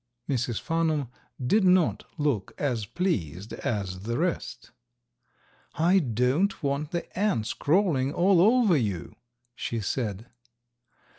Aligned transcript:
Mrs. 0.27 0.59
Farnum 0.59 1.09
did 1.45 1.63
not 1.63 2.05
look 2.17 2.55
as 2.57 2.87
pleased 2.87 3.53
as 3.53 3.99
the 3.99 4.17
rest. 4.17 4.71
"I 5.75 5.99
don't 5.99 6.63
want 6.63 6.89
the 6.89 7.05
ants 7.15 7.53
crawling 7.53 8.11
all 8.11 8.41
over 8.41 8.75
you," 8.75 9.15
she 9.53 9.79
said. 9.79 10.25